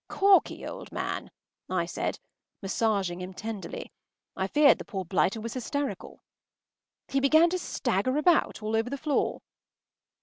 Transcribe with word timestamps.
“Corky, 0.07 0.65
old 0.65 0.91
man!” 0.91 1.29
I 1.69 1.85
said, 1.85 2.17
massaging 2.63 3.21
him 3.21 3.35
tenderly. 3.35 3.91
I 4.35 4.47
feared 4.47 4.79
the 4.79 4.83
poor 4.83 5.05
blighter 5.05 5.39
was 5.39 5.53
hysterical. 5.53 6.23
He 7.07 7.19
began 7.19 7.51
to 7.51 7.59
stagger 7.59 8.17
about 8.17 8.63
all 8.63 8.75
over 8.75 8.89
the 8.89 8.97
floor. 8.97 9.41